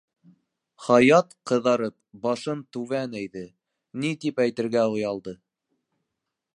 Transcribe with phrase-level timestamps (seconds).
[0.85, 1.95] Хаят, ҡыҙарып,
[2.25, 3.45] башын түбән эйҙе,
[4.05, 5.37] ни тип әйтергә лә оялды.